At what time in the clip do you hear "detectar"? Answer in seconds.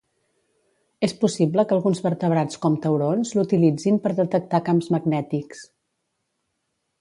4.21-4.63